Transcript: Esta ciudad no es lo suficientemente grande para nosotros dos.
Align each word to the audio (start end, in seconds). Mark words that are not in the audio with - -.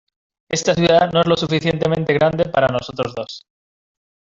Esta 0.49 0.73
ciudad 0.73 1.11
no 1.13 1.21
es 1.21 1.27
lo 1.27 1.37
suficientemente 1.37 2.11
grande 2.15 2.45
para 2.49 2.65
nosotros 2.69 3.13
dos. 3.13 3.45